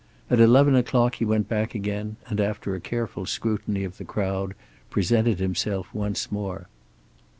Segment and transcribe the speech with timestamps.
[0.31, 4.55] At eleven o'clock he went back again, and after a careful scrutiny of the crowd
[4.89, 6.67] presented himself once more.